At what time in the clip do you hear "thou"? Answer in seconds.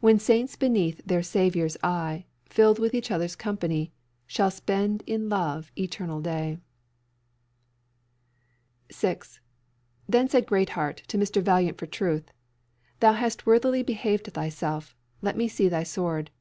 12.98-13.12